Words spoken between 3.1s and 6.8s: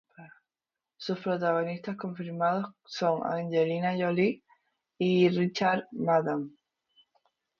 Angelina Jolie y Richard Madden.